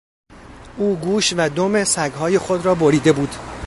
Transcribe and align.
او 0.77 0.95
گوش 0.99 1.33
و 1.33 1.49
دم 1.49 1.83
سگهای 1.83 2.37
خود 2.37 2.65
را 2.65 2.75
بریده 2.75 3.11
بود. 3.11 3.35